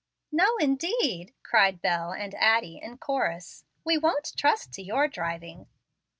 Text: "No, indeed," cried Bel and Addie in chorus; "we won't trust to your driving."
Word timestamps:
"No, 0.31 0.57
indeed," 0.57 1.31
cried 1.43 1.79
Bel 1.79 2.11
and 2.11 2.33
Addie 2.33 2.79
in 2.81 2.97
chorus; 2.97 3.65
"we 3.83 3.99
won't 3.99 4.33
trust 4.35 4.73
to 4.73 4.81
your 4.81 5.07
driving." 5.07 5.67